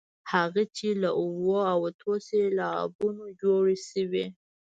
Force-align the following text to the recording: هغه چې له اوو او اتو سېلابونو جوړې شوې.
هغه 0.31 0.63
چې 0.77 0.87
له 1.01 1.09
اوو 1.21 1.55
او 1.71 1.79
اتو 1.89 2.13
سېلابونو 2.27 3.23
جوړې 3.41 3.77
شوې. 3.89 4.25